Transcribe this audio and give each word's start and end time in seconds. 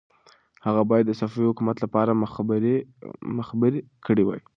هغه 0.65 0.81
باید 0.89 1.05
د 1.07 1.13
صفوي 1.21 1.45
حکومت 1.51 1.77
لپاره 1.81 2.19
مخبري 3.43 3.77
کړې 4.05 4.23
وای. 4.25 4.41